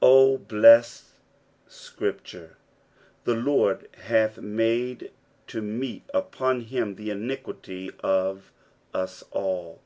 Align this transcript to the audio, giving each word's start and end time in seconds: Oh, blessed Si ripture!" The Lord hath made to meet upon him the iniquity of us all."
Oh, 0.00 0.38
blessed 0.38 1.04
Si 1.68 1.92
ripture!" 2.00 2.56
The 3.24 3.34
Lord 3.34 3.88
hath 4.04 4.38
made 4.38 5.10
to 5.48 5.60
meet 5.60 6.04
upon 6.14 6.62
him 6.62 6.94
the 6.94 7.10
iniquity 7.10 7.90
of 8.02 8.50
us 8.94 9.22
all." 9.32 9.80